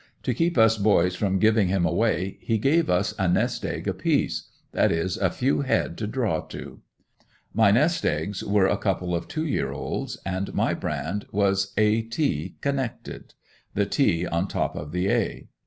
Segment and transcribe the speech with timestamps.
[0.23, 4.49] To keep us boys from giving him away, he gave us a nest egg apiece
[4.71, 6.81] that is a few head to draw to.
[7.53, 12.01] My nest eggs were a couple of two year olds, and my brand was A.
[12.01, 12.55] T.
[12.61, 13.35] connected
[13.75, 14.25] the T.
[14.25, 15.47] on top of the A.